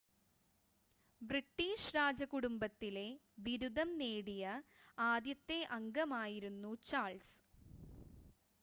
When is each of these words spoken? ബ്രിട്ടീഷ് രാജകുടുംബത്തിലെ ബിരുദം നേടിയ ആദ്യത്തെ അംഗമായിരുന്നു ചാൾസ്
ബ്രിട്ടീഷ് 1.21 1.91
രാജകുടുംബത്തിലെ 1.95 3.05
ബിരുദം 3.43 3.91
നേടിയ 3.99 4.47
ആദ്യത്തെ 4.97 5.59
അംഗമായിരുന്നു 5.77 6.73
ചാൾസ് 6.85 7.31